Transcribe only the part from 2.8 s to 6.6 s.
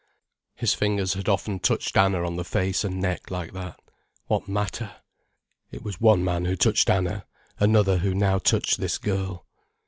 and neck like that. What matter! It was one man who